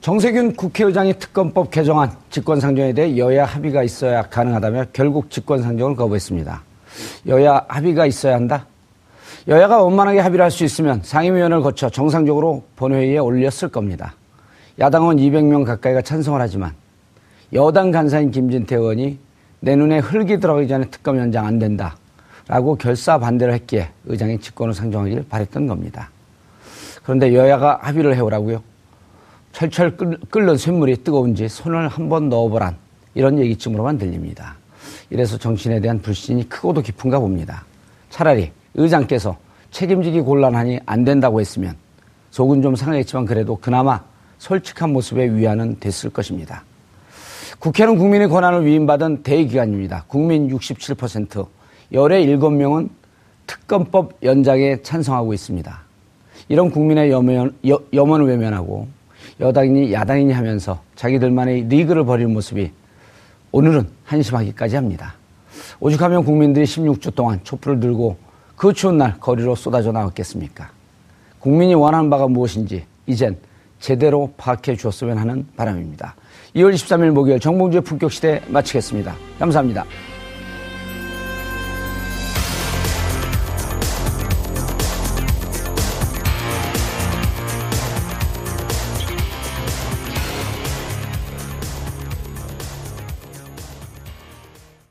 [0.00, 6.62] 정세균 국회의장이 특검법 개정안 직권상정에 대해 여야 합의가 있어야 가능하다며 결국 직권상정을 거부했습니다.
[7.26, 8.66] 여야 합의가 있어야 한다?
[9.48, 14.14] 여야가 원만하게 합의를 할 수 있으면 상임위원회를 거쳐 정상적으로 본회의에 올렸을 겁니다.
[14.78, 16.72] 야당은 200명 가까이가 찬성을 하지만
[17.52, 19.18] 여당 간사인 김진태 의원이
[19.60, 21.96] 내 눈에 흙이 들어가기 전에 특검 연장 안 된다.
[22.48, 26.10] 라고 결사 반대를 했기에 의장이 직권을 상정하기를 바랬던 겁니다.
[27.02, 28.62] 그런데 여야가 합의를 해오라고요.
[29.52, 32.76] 철철 끓- 끓는 쇳물이 뜨거운지 손을 한번 넣어보란
[33.14, 34.56] 이런 얘기쯤으로만 들립니다.
[35.12, 37.66] 이래서 정신에 대한 불신이 크고도 깊은가 봅니다.
[38.08, 39.36] 차라리 의장께서
[39.70, 41.74] 책임지기 곤란하니 안 된다고 했으면
[42.30, 44.00] 속은 좀 상했지만 그래도 그나마
[44.38, 46.64] 솔직한 모습에 위안은 됐을 것입니다.
[47.58, 50.04] 국회는 국민의 권한을 위임받은 대기관입니다.
[50.08, 51.46] 국민 67%,
[51.92, 52.88] 열의 7명은
[53.46, 55.78] 특검법 연장에 찬성하고 있습니다.
[56.48, 58.88] 이런 국민의 염원, 여, 염원을 외면하고
[59.40, 62.72] 여당이니 야당이니 하면서 자기들만의 리그를 벌이는 모습이
[63.52, 65.14] 오늘은 한심하기까지 합니다.
[65.78, 68.16] 오죽하면 국민들이 16주 동안 촛불을 들고
[68.56, 70.70] 그 추운 날 거리로 쏟아져 나왔겠습니까?
[71.38, 73.36] 국민이 원하는 바가 무엇인지 이젠
[73.78, 76.14] 제대로 파악해 주었으면 하는 바람입니다.
[76.56, 79.14] 2월 23일 목요일 정봉주의 품격시대 마치겠습니다.
[79.38, 79.84] 감사합니다.